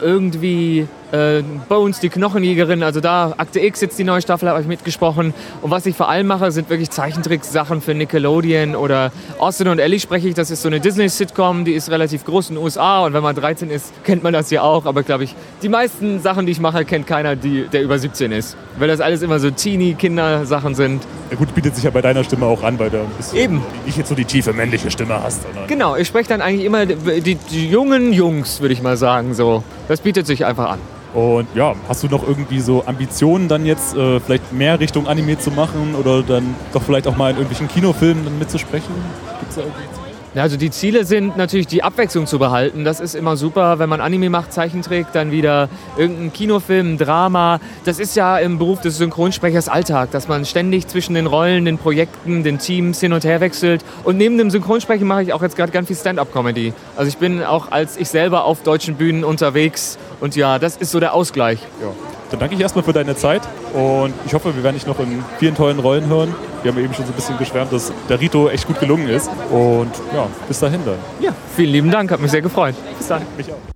[0.02, 4.66] irgendwie äh, Bones, die Knochenjägerin, also da Akte X jetzt die neue Staffel habe ich
[4.66, 5.34] mitgesprochen.
[5.62, 10.00] Und was ich vor allem mache, sind wirklich Zeichentricksachen für Nickelodeon oder Austin und Ellie
[10.00, 13.12] spreche ich, das ist so eine Disney-Sitcom, die ist relativ groß in den USA und
[13.12, 14.86] wenn man 13 ist, kennt man das ja auch.
[14.86, 18.32] Aber glaube ich, die meisten Sachen, die ich mache, kennt keiner, die, der über 17
[18.32, 18.56] ist.
[18.78, 21.02] Weil das alles immer so Teenie-Kinder-Sachen sind.
[21.30, 22.98] Ja gut, bietet sich ja bei deiner Stimme auch an, weil du
[23.34, 23.62] Eben.
[23.84, 25.42] nicht jetzt so die tiefe männliche Stimme hast.
[25.42, 28.96] Sondern Genau, ich spreche dann eigentlich immer die, die, die jungen Jungs, würde ich mal
[28.96, 29.34] sagen.
[29.34, 29.62] So.
[29.88, 30.78] Das bietet sich einfach an.
[31.16, 35.38] Und ja, hast du noch irgendwie so Ambitionen dann jetzt äh, vielleicht mehr Richtung Anime
[35.38, 38.94] zu machen oder dann doch vielleicht auch mal in irgendwelchen Kinofilmen mitzusprechen?
[39.40, 40.05] Gibt's da irgendwie
[40.38, 42.84] Also die Ziele sind natürlich die Abwechslung zu behalten.
[42.84, 47.58] Das ist immer super, wenn man Anime macht, Zeichentrick, dann wieder irgendein Kinofilm, Drama.
[47.84, 51.78] Das ist ja im Beruf des Synchronsprechers Alltag, dass man ständig zwischen den Rollen, den
[51.78, 53.84] Projekten, den Teams hin und her wechselt.
[54.04, 56.74] Und neben dem Synchronsprechen mache ich auch jetzt gerade ganz viel Stand-up-Comedy.
[56.96, 59.98] Also ich bin auch als ich selber auf deutschen Bühnen unterwegs.
[60.20, 61.60] Und ja, das ist so der Ausgleich.
[61.80, 61.88] Ja.
[62.30, 65.24] Dann danke ich erstmal für deine Zeit und ich hoffe, wir werden dich noch in
[65.38, 66.34] vielen tollen Rollen hören.
[66.62, 69.30] Wir haben eben schon so ein bisschen geschwärmt, dass der Rito echt gut gelungen ist.
[69.50, 70.96] Und ja, bis dahin dann.
[71.20, 72.74] Ja, vielen lieben Dank, hat mich sehr gefreut.
[72.98, 73.22] Bis dann.
[73.36, 73.75] Mich auch.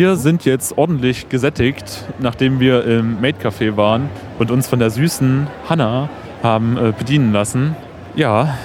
[0.00, 4.08] Wir sind jetzt ordentlich gesättigt, nachdem wir im Maid Café waren
[4.38, 6.08] und uns von der süßen Hanna
[6.42, 7.76] haben äh, bedienen lassen.
[8.16, 8.56] Ja,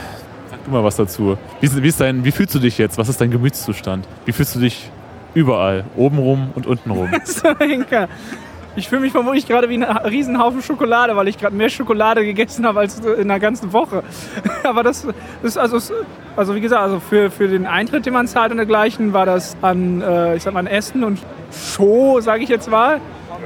[0.49, 1.37] sag du mal was dazu.
[1.59, 2.97] Wie, wie, dein, wie fühlst du dich jetzt?
[2.97, 4.07] Was ist dein Gemütszustand?
[4.23, 4.89] Wie fühlst du dich
[5.33, 5.83] überall?
[5.97, 7.09] Obenrum und untenrum?
[7.25, 8.07] So, Henker.
[8.77, 12.65] Ich fühle mich vermutlich gerade wie ein Riesenhaufen Schokolade, weil ich gerade mehr Schokolade gegessen
[12.65, 14.03] habe als in der ganzen Woche.
[14.63, 15.07] Aber das,
[15.43, 15.79] ist also,
[16.35, 19.55] also wie gesagt, also für, für den Eintritt, den man zahlt und dergleichen, war das
[19.61, 21.19] an, äh, ich sag mal, an Essen und
[21.51, 22.99] Show, sage ich jetzt mal.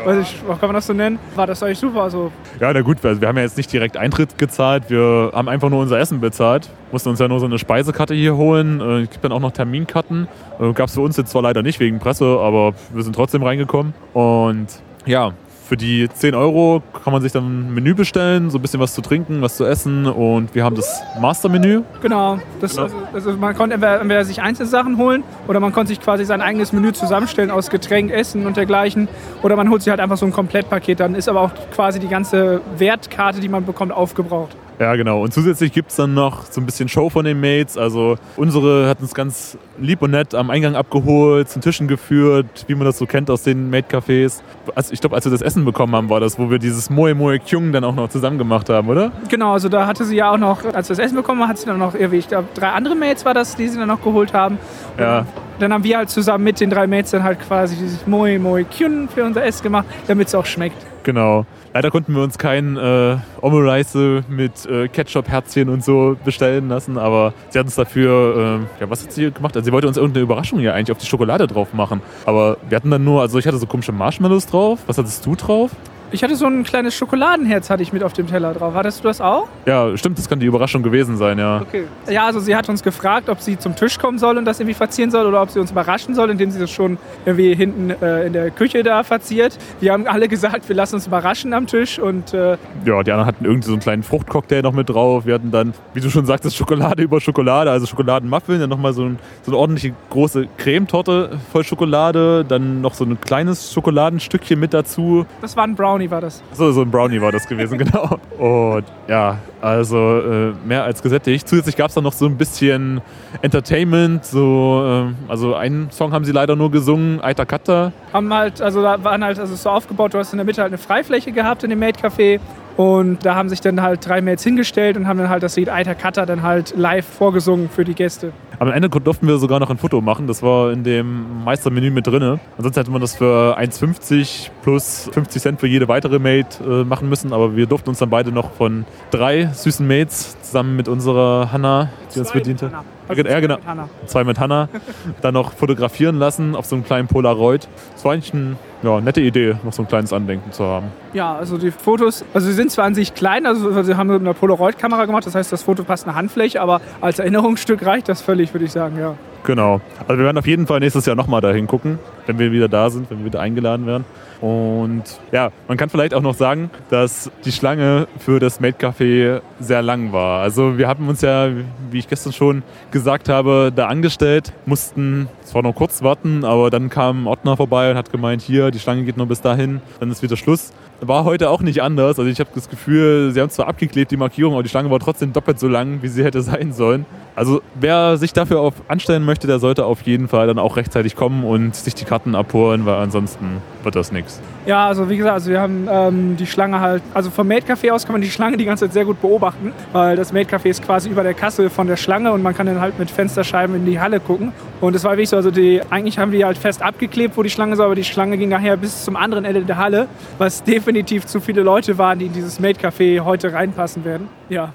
[0.06, 1.20] Weiß ich, kann man das so nennen?
[1.36, 2.04] War das eigentlich super.
[2.04, 5.70] Also Ja, na gut, wir haben ja jetzt nicht direkt Eintritt gezahlt, wir haben einfach
[5.70, 6.70] nur unser Essen bezahlt.
[6.92, 8.80] Mussten uns ja nur so eine Speisekarte hier holen.
[8.82, 10.28] Äh, Es gibt dann auch noch Terminkarten.
[10.60, 13.44] Äh, Gab es für uns jetzt zwar leider nicht wegen Presse, aber wir sind trotzdem
[13.44, 13.94] reingekommen.
[14.14, 14.68] Und
[15.10, 15.34] ja,
[15.68, 18.94] für die 10 Euro kann man sich dann ein Menü bestellen, so ein bisschen was
[18.96, 20.08] zu trinken, was zu essen.
[20.08, 21.84] Und wir haben das Mastermenü.
[22.02, 22.40] Genau.
[22.60, 22.84] Das, Genau.
[22.84, 26.26] Also, also man konnte entweder, entweder sich einzelne Sachen holen oder man konnte sich quasi
[26.26, 29.08] sein eigenes Menü zusammenstellen aus Getränk, Essen und dergleichen.
[29.44, 31.00] Oder man holt sich halt einfach so ein Komplettpaket.
[31.00, 34.56] Dann ist aber auch quasi die ganze Wertkarte, die man bekommt, aufgebraucht.
[34.80, 35.22] Ja, genau.
[35.22, 37.78] Und zusätzlich gibt es dann noch so ein bisschen Show von den Mates.
[37.78, 42.76] Also unsere hat uns ganz lieb und nett am Eingang abgeholt, zu Tischen geführt, wie
[42.76, 44.42] man das so kennt aus den Mate-Cafés.
[44.76, 47.14] Also ich glaube, als wir das Essen bekommen haben, war das, wo wir dieses Moe
[47.14, 49.12] Moe Kyung dann auch noch zusammen gemacht haben, oder?
[49.28, 51.58] Genau, also da hatte sie ja auch noch, als wir das Essen bekommen haben, hat
[51.58, 54.02] sie dann noch irgendwie, ich glaube, drei andere Mates war das, die sie dann noch
[54.02, 54.58] geholt haben.
[54.96, 55.26] Und Ja.
[55.60, 58.64] Dann haben wir halt zusammen mit den drei Mates dann halt quasi dieses Moe Moe
[58.64, 60.78] Kyun für unser Essen gemacht, damit es auch schmeckt.
[61.04, 61.46] Genau.
[61.74, 67.34] Leider konnten wir uns kein äh, Omurice mit äh, Ketchup-Herzchen und so bestellen lassen, aber
[67.50, 69.56] sie hat uns dafür, äh, ja, was hat sie gemacht?
[69.56, 72.02] Also sie wollte uns irgendeine Überraschung ja eigentlich auf die Schokolade drauf machen.
[72.26, 74.80] Aber wir hatten dann nur, also ich hatte so komische Marshmallows drauf.
[74.88, 75.72] Was hattest du drauf?
[76.12, 78.74] Ich hatte so ein kleines Schokoladenherz hatte ich mit auf dem Teller drauf.
[78.74, 79.48] Hattest du das auch?
[79.68, 81.62] Ja, stimmt, das kann die Überraschung gewesen sein, ja.
[81.62, 81.84] Okay.
[82.10, 84.74] Ja, also sie hat uns gefragt, ob sie zum Tisch kommen soll und das irgendwie
[84.74, 88.26] verzieren soll oder ob sie uns überraschen soll, indem sie das schon irgendwie hinten äh,
[88.26, 89.56] in der Küche da verziert.
[89.82, 93.26] Wir haben alle gesagt, wir lassen uns überraschen am Tisch und äh, Ja, die anderen
[93.28, 95.28] hatten irgendwie so einen kleinen Fruchtcocktail noch mit drauf.
[95.28, 99.04] Wir hatten dann, wie du schon sagtest, Schokolade über Schokolade, also Schokoladenmuffin, dann nochmal so,
[99.04, 104.74] ein, so eine ordentliche große Cremetorte voll Schokolade, dann noch so ein kleines Schokoladenstückchen mit
[104.74, 105.28] dazu.
[105.42, 106.42] das war ein Brownie, war das.
[106.54, 108.20] So, so ein Brownie war das gewesen, genau.
[108.38, 111.48] Und ja, also äh, mehr als gesättigt.
[111.48, 113.02] Zusätzlich gab es dann noch so ein bisschen
[113.42, 117.92] Entertainment, so, äh, also einen Song haben sie leider nur gesungen, Aita Kata.
[118.14, 120.72] Haben halt, also da waren halt, also so aufgebaut, du hast in der Mitte halt
[120.72, 122.40] eine Freifläche gehabt in dem Maid Café
[122.80, 125.68] und da haben sich dann halt drei Mates hingestellt und haben dann halt das Lied
[125.68, 128.32] Alter Cutter dann halt live vorgesungen für die Gäste.
[128.58, 130.28] Am Ende durften wir sogar noch ein Foto machen.
[130.28, 132.40] Das war in dem Meistermenü mit drin.
[132.56, 137.10] Ansonsten hätte man das für 1,50 plus 50 Cent für jede weitere Mate äh, machen
[137.10, 137.34] müssen.
[137.34, 141.90] Aber wir durften uns dann beide noch von drei süßen Mates zusammen mit unserer Hanna,
[142.16, 142.66] die uns Zwei bediente.
[142.66, 142.86] mit Hannah.
[143.10, 143.56] Also ja, genau.
[143.58, 143.90] mit Hannah.
[144.06, 144.70] Zwei mit Hanna.
[145.22, 147.68] dann noch fotografieren lassen auf so einem kleinen Polaroid.
[147.94, 150.88] Das war eigentlich eine ja, nette Idee, noch so ein kleines Andenken zu haben.
[151.14, 154.22] Ja, also die Fotos, also sie sind zwar an sich klein, also sie haben mit
[154.22, 158.22] einer Polaroid-Kamera gemacht, das heißt, das Foto passt eine Handfläche, aber als Erinnerungsstück reicht das
[158.22, 159.16] völlig, würde ich sagen, ja.
[159.44, 159.82] Genau.
[160.02, 162.92] Also wir werden auf jeden Fall nächstes Jahr nochmal dahin gucken, wenn wir wieder da
[162.92, 164.06] sind, wenn wir wieder eingeladen werden.
[164.40, 169.42] Und ja, man kann vielleicht auch noch sagen, dass die Schlange für das Maid Café
[169.60, 170.42] sehr lang war.
[170.42, 171.50] Also wir haben uns ja,
[171.92, 176.90] wie ich gestern schon gesagt habe, da angestellt, mussten zwar noch kurz warten, aber dann
[176.90, 180.22] kam Ordner vorbei und hat gemeint, hier, die Schlange geht nur bis dahin, dann ist
[180.22, 180.72] wieder Schluss.
[181.02, 182.20] War heute auch nicht anders.
[182.20, 185.00] Also ich habe das Gefühl, sie haben zwar abgeklebt, die Markierung, aber die Schlange war
[185.00, 187.06] trotzdem doppelt so lang, wie sie hätte sein sollen.
[187.36, 191.16] Also wer sich dafür auf anstellen möchte, der sollte auf jeden Fall dann auch rechtzeitig
[191.16, 194.42] kommen und sich die Karten abholen, weil ansonsten wird das nichts.
[194.66, 197.92] Ja, also wie gesagt, also wir haben ähm, die Schlange halt, also vom Maid Café
[197.92, 200.66] aus kann man die Schlange die ganze Zeit sehr gut beobachten, weil das Maid Café
[200.66, 203.76] ist quasi über der Kasse von der Schlange und man kann dann halt mit Fensterscheiben
[203.76, 204.52] in die Halle gucken.
[204.82, 207.50] Und es war wirklich so, also die, eigentlich haben die halt fest abgeklebt, wo die
[207.50, 211.26] Schlange ist, aber die Schlange ging nachher bis zum anderen Ende der Halle, was definitiv
[211.26, 214.28] zu viele Leute waren, die in dieses Maid Café heute reinpassen werden.
[214.50, 214.74] Ja.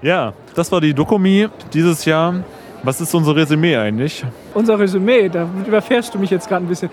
[0.00, 2.34] Ja, das war die Dokumi dieses Jahr.
[2.88, 4.24] Was ist unser Resümee eigentlich?
[4.54, 6.88] Unser Resümee, da überfährst du mich jetzt gerade ein bisschen.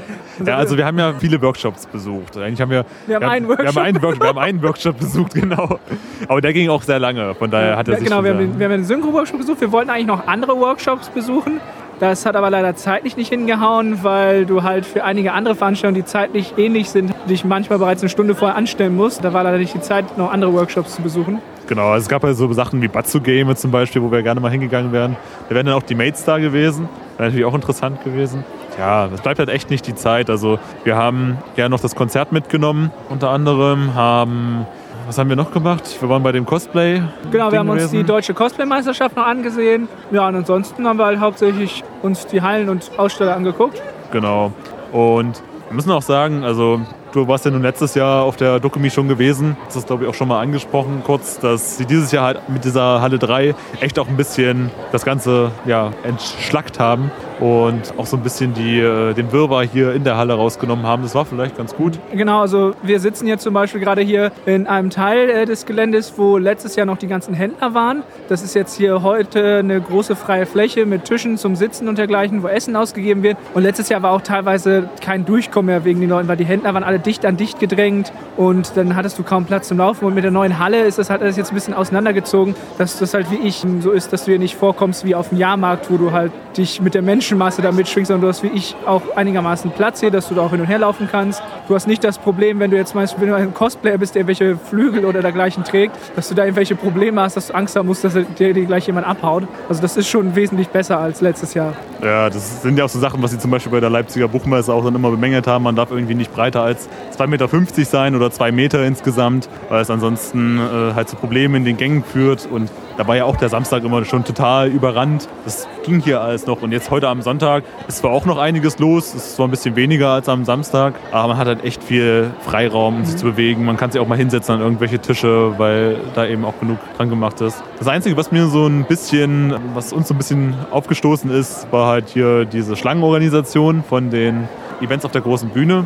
[0.45, 2.36] Ja, also wir haben ja viele Workshops besucht.
[2.36, 3.81] Eigentlich haben wir, Wir haben einen Wir haben Workshop.
[3.81, 5.79] einen, Workshop, wir haben einen Workshop besucht, genau.
[6.27, 7.34] Aber der ging auch sehr lange.
[7.36, 9.62] Von daher hat er Ja, sich genau, wir haben, den, wir haben einen Synchro-Workshop besucht.
[9.62, 11.62] Wir wollten eigentlich noch andere Workshops besuchen.
[12.01, 16.05] Das hat aber leider zeitlich nicht hingehauen, weil du halt für einige andere Veranstaltungen, die
[16.05, 19.23] zeitlich ähnlich sind, dich manchmal bereits eine Stunde vorher anstellen musst.
[19.23, 21.39] Da war leider nicht die Zeit, noch andere Workshops zu besuchen.
[21.67, 24.39] Genau, also es gab ja so Sachen wie Batsu Game zum Beispiel, wo wir gerne
[24.39, 25.15] mal hingegangen wären.
[25.49, 26.88] Da wären dann auch die Mates da gewesen.
[27.17, 28.43] Wäre natürlich auch interessant gewesen.
[28.78, 30.30] Ja, es bleibt halt echt nicht die Zeit.
[30.30, 34.67] Also wir haben ja noch das Konzert mitgenommen, unter anderem, haben,
[35.08, 35.84] was haben wir noch gemacht?
[35.99, 37.01] Wir waren bei dem Cosplay.
[37.32, 38.08] Genau, wir haben uns die gewesen.
[38.08, 39.88] deutsche Cosplay-Meisterschaft noch angesehen.
[40.12, 43.82] Ja, und ansonsten haben wir halt hauptsächlich uns die Hallen und Aussteller angeguckt.
[44.12, 44.51] Genau.
[44.91, 46.82] Und wir müssen auch sagen, also
[47.15, 49.56] du warst ja nun letztes Jahr auf der Dokumi schon gewesen.
[49.67, 52.65] Das ist, glaube ich, auch schon mal angesprochen kurz, dass sie dieses Jahr halt mit
[52.65, 58.17] dieser Halle 3 echt auch ein bisschen das Ganze ja, entschlackt haben und auch so
[58.17, 61.04] ein bisschen die, äh, den Wirrwarr hier in der Halle rausgenommen haben.
[61.04, 61.99] Das war vielleicht ganz gut.
[62.12, 66.13] Genau, also wir sitzen jetzt zum Beispiel gerade hier in einem Teil äh, des Geländes,
[66.17, 68.04] wo letztes Jahr noch die ganzen Händler waren.
[68.30, 72.43] Das ist jetzt hier heute eine große freie Fläche mit Tischen zum Sitzen und dergleichen,
[72.43, 73.38] wo Essen ausgegeben wird.
[73.54, 76.73] Und letztes Jahr war auch teilweise kein Durchkommen mehr wegen den Leuten, weil die Händler
[76.73, 80.06] waren alle dicht an dicht gedrängt und dann hattest du kaum Platz zum Laufen.
[80.06, 83.13] Und mit der neuen Halle ist das halt alles jetzt ein bisschen auseinandergezogen, dass das
[83.13, 85.98] halt wie ich so ist, dass du hier nicht vorkommst wie auf dem Jahrmarkt, wo
[85.98, 89.72] du halt dich mit der Menschenmasse da mitschwingst, sondern du hast wie ich auch einigermaßen
[89.72, 91.41] Platz hier, dass du da auch hin und her laufen kannst.
[91.68, 94.22] Du hast nicht das Problem, wenn du jetzt meinst, wenn du ein Cosplayer bist, der
[94.22, 97.88] irgendwelche Flügel oder dergleichen trägt, dass du da irgendwelche Probleme hast, dass du Angst haben
[97.88, 99.44] musst, dass dir gleich jemand abhaut.
[99.68, 101.74] Also das ist schon wesentlich besser als letztes Jahr.
[102.02, 104.74] Ja, das sind ja auch so Sachen, was sie zum Beispiel bei der Leipziger Buchmesse
[104.74, 105.63] auch dann immer bemängelt haben.
[105.63, 106.85] Man darf irgendwie nicht breiter als
[107.17, 111.65] 2,50 Meter sein oder 2 Meter insgesamt, weil es ansonsten äh, halt zu Problemen in
[111.65, 112.48] den Gängen führt.
[112.52, 115.28] Und da war ja auch der Samstag immer schon total überrannt.
[115.43, 116.62] Das ging hier alles noch.
[116.62, 119.52] Und jetzt heute am Sonntag ist zwar auch noch einiges los, es ist zwar ein
[119.52, 123.26] bisschen weniger als am Samstag, aber man hat halt echt viel Freiraum, um sich zu
[123.26, 123.65] bewegen.
[123.65, 127.10] Man kann sich auch mal hinsetzen an irgendwelche Tische, weil da eben auch genug dran
[127.10, 127.63] gemacht ist.
[127.78, 131.88] Das Einzige, was mir so ein bisschen, was uns so ein bisschen aufgestoßen ist, war
[131.88, 134.48] halt hier diese Schlangenorganisation von den
[134.81, 135.85] Events auf der großen Bühne.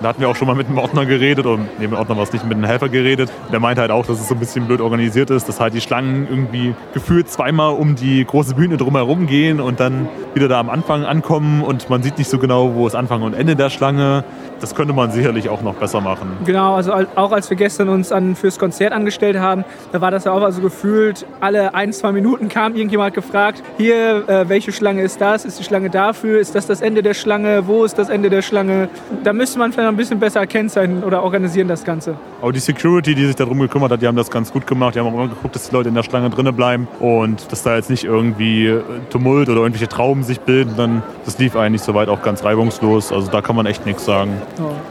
[0.00, 2.22] Da hatten wir auch schon mal mit einem Ordner geredet, nee, mit dem Ordner war
[2.22, 3.32] es nicht, mit einem Helfer geredet.
[3.52, 5.80] Der meinte halt auch, dass es so ein bisschen blöd organisiert ist, dass halt die
[5.80, 10.70] Schlangen irgendwie gefühlt zweimal um die große Bühne drumherum gehen und dann wieder da am
[10.70, 14.24] Anfang ankommen und man sieht nicht so genau, wo ist Anfang und Ende der Schlange.
[14.62, 16.28] Das könnte man sicherlich auch noch besser machen.
[16.46, 20.10] Genau, also al- auch als wir gestern uns an, fürs Konzert angestellt haben, da war
[20.10, 24.72] das ja auch also gefühlt, alle ein, zwei Minuten kam irgendjemand gefragt, hier, äh, welche
[24.72, 25.44] Schlange ist das?
[25.44, 26.38] Ist die Schlange dafür?
[26.40, 27.66] Ist das das Ende der Schlange?
[27.66, 28.88] Wo ist das Ende der Schlange?
[29.24, 32.14] Da müsste man vielleicht ein bisschen besser kennzeichnen oder organisieren das Ganze.
[32.40, 34.94] Aber die Security, die sich darum gekümmert hat, die haben das ganz gut gemacht.
[34.94, 37.64] Die haben auch immer geguckt, dass die Leute in der Schlange drinnen bleiben und dass
[37.64, 40.74] da jetzt nicht irgendwie äh, Tumult oder irgendwelche Trauben sich bilden.
[40.76, 43.12] Dann, das lief eigentlich soweit auch ganz reibungslos.
[43.12, 44.30] Also da kann man echt nichts sagen.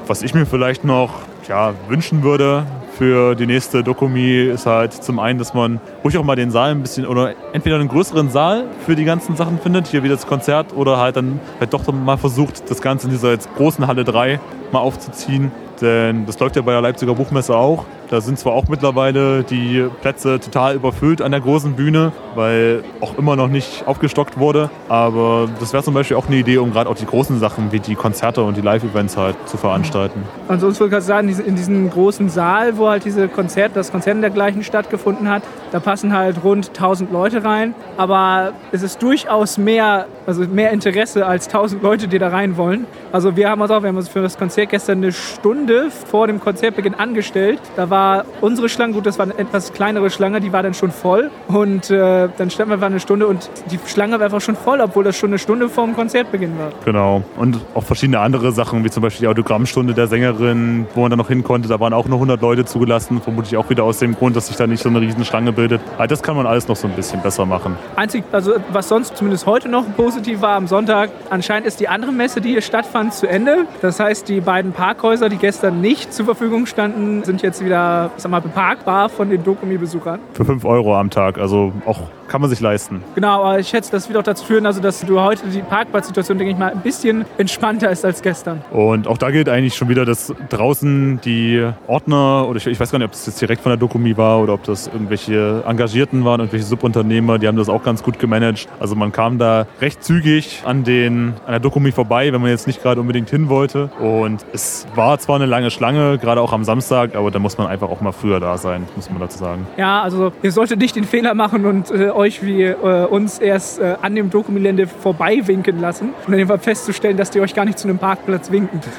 [0.07, 1.11] Was ich mir vielleicht noch
[1.47, 2.65] ja, wünschen würde
[3.01, 6.69] für die nächste Dokumi ist halt zum einen, dass man ruhig auch mal den Saal
[6.69, 10.27] ein bisschen oder entweder einen größeren Saal für die ganzen Sachen findet, hier wie das
[10.27, 14.03] Konzert, oder halt dann halt doch mal versucht, das Ganze in dieser jetzt großen Halle
[14.03, 14.39] 3
[14.71, 15.51] mal aufzuziehen.
[15.81, 17.85] Denn das läuft ja bei der Leipziger Buchmesse auch.
[18.11, 23.17] Da sind zwar auch mittlerweile die Plätze total überfüllt an der großen Bühne, weil auch
[23.17, 24.69] immer noch nicht aufgestockt wurde.
[24.89, 27.79] Aber das wäre zum Beispiel auch eine Idee, um gerade auch die großen Sachen wie
[27.79, 30.23] die Konzerte und die Live-Events halt zu veranstalten.
[30.49, 34.17] Ansonsten wollte ich gerade sagen, in diesem großen Saal, wo halt diese Konzert, das Konzert
[34.17, 37.73] in dergleichen stattgefunden hat, da passen halt rund 1000 Leute rein.
[37.95, 42.87] Aber es ist durchaus mehr, also mehr Interesse als 1000 Leute, die da rein wollen.
[43.13, 46.27] Also wir haben uns auch, wir haben uns für das Konzert gestern eine Stunde vor
[46.27, 47.61] dem Konzertbeginn angestellt.
[47.77, 48.00] Da war
[48.41, 51.31] unsere Schlange, gut, das war eine etwas kleinere Schlange, die war dann schon voll.
[51.47, 54.81] Und äh, dann standen wir einfach eine Stunde und die Schlange war einfach schon voll,
[54.81, 56.69] obwohl das schon eine Stunde vor dem Konzertbeginn war.
[56.85, 57.23] Genau.
[57.37, 61.19] Und auch verschiedene andere Sachen, wie zum Beispiel die Autogrammstunde der Sängerin, wo man dann
[61.19, 61.67] noch hin konnte.
[61.67, 63.21] Da waren auch nur 100 Leute zugelassen.
[63.21, 65.81] Vermutlich auch wieder aus dem Grund, dass sich da nicht so eine riesen Schlange bildet.
[65.97, 67.77] Aber das kann man alles noch so ein bisschen besser machen.
[67.95, 72.11] Einzig, also was sonst zumindest heute noch positiv war am Sonntag, anscheinend ist die andere
[72.11, 73.65] Messe, die hier stattfand, zu Ende.
[73.81, 78.23] Das heißt, die beiden Parkhäuser, die gestern nicht zur Verfügung standen, sind jetzt wieder, ich
[78.23, 80.19] sag mal, beparkbar von den Dokumi-Besuchern.
[80.33, 81.37] Für 5 Euro am Tag.
[81.37, 83.03] Also auch kann man sich leisten.
[83.13, 86.37] Genau, aber ich schätze, das wird auch dazu führen, also dass du heute die Parkplatzsituation,
[86.37, 88.61] denke ich mal, ein bisschen entspannter ist als gestern.
[88.71, 92.89] Und auch da gilt eigentlich schon wieder, dass draußen die Ordner, oder ich, ich weiß
[92.89, 96.23] gar nicht, ob das jetzt direkt von der Dokumi war oder ob das irgendwelche Engagierten
[96.23, 98.69] waren, irgendwelche Subunternehmer, die haben das auch ganz gut gemanagt.
[98.79, 102.65] Also man kam da recht zügig an, den, an der Dokumi vorbei, wenn man jetzt
[102.65, 103.89] nicht gerade unbedingt hin wollte.
[103.99, 107.67] Und es war zwar eine lange Schlange, gerade auch am Samstag, aber da muss man
[107.67, 109.67] einfach auch mal früher da sein, muss man dazu sagen.
[109.75, 113.79] Ja, also ihr solltet nicht den Fehler machen und äh, euch wie äh, uns erst
[113.79, 117.65] äh, an dem Dokumelände vorbei winken lassen und dann einfach festzustellen, dass die euch gar
[117.65, 118.79] nicht zu einem Parkplatz winken.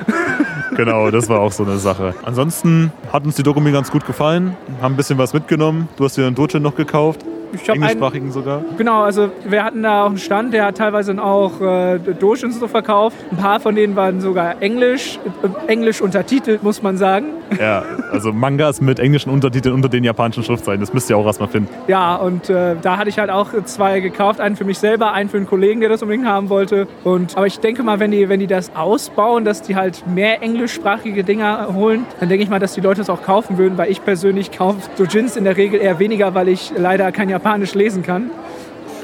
[0.74, 2.14] Genau, das war auch so eine Sache.
[2.22, 5.87] Ansonsten hat uns die Dokumi ganz gut gefallen, haben ein bisschen was mitgenommen.
[5.98, 7.26] Du hast dir einen Dojo noch gekauft.
[7.52, 8.64] Ich hab einen, englischsprachigen sogar.
[8.76, 12.52] Genau, also wir hatten da auch einen Stand, der hat teilweise auch äh, Doge und
[12.52, 13.16] so verkauft.
[13.30, 17.26] Ein paar von denen waren sogar englisch, äh, englisch untertitelt, muss man sagen.
[17.60, 20.80] Ja, also Mangas mit englischen Untertiteln unter den japanischen Schriftzeichen.
[20.80, 21.68] Das müsst ihr auch erstmal finden.
[21.88, 24.40] Ja, und äh, da hatte ich halt auch zwei gekauft.
[24.40, 26.86] Einen für mich selber, einen für einen Kollegen, der das unbedingt haben wollte.
[27.04, 30.42] Und, aber ich denke mal, wenn die, wenn die das ausbauen, dass die halt mehr
[30.42, 33.90] englischsprachige Dinger holen, dann denke ich mal, dass die Leute es auch kaufen würden, weil
[33.90, 38.05] ich persönlich kaufe Dojins in der Regel eher weniger, weil ich leider kein Japanisch lesen
[38.05, 38.31] kann.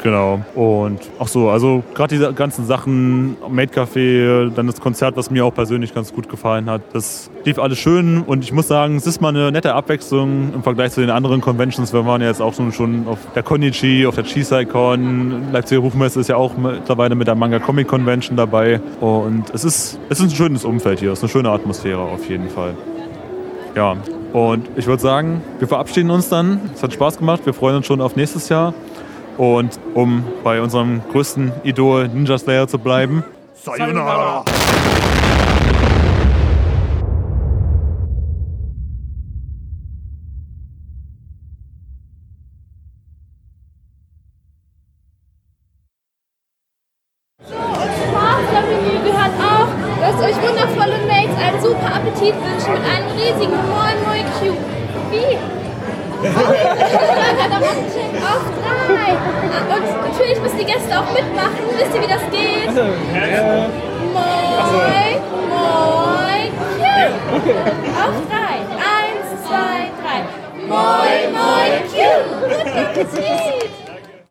[0.04, 0.40] Genau.
[0.54, 5.44] Und ach so, also gerade diese ganzen Sachen, Made Café, dann das Konzert, was mir
[5.44, 9.08] auch persönlich ganz gut gefallen hat, das lief alles schön und ich muss sagen, es
[9.08, 11.92] ist mal eine nette Abwechslung im Vergleich zu den anderen Conventions.
[11.92, 16.28] Wir waren ja jetzt auch schon, auf der Konichi, auf der Chisai-Con, Leipziger Buchmesse ist
[16.28, 20.30] ja auch mittlerweile mit der Manga Comic Convention dabei und es ist, es ist ein
[20.30, 22.74] schönes Umfeld hier, es ist eine schöne Atmosphäre auf jeden Fall.
[23.74, 23.96] Ja,
[24.32, 26.70] und ich würde sagen, wir verabschieden uns dann.
[26.74, 28.74] Es hat Spaß gemacht, wir freuen uns schon auf nächstes Jahr.
[29.36, 33.24] Und um bei unserem größten Idol Ninja Slayer zu bleiben.
[33.54, 34.44] Sayonara!